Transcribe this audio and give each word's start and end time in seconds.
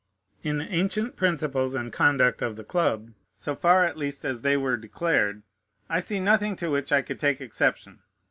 In 0.41 0.57
the 0.57 0.67
ancient 0.67 1.15
principles 1.15 1.75
and 1.75 1.93
conduct 1.93 2.41
of 2.41 2.55
the 2.55 2.63
club, 2.63 3.11
so 3.35 3.53
far 3.55 3.83
at 3.83 3.97
least 3.99 4.25
as 4.25 4.41
they 4.41 4.57
were 4.57 4.75
declared, 4.75 5.43
I 5.89 5.99
see 5.99 6.19
nothing 6.19 6.55
to 6.55 6.71
which 6.71 6.91
I 6.91 7.03
could 7.03 7.19
take 7.19 7.39
exception. 7.39 7.99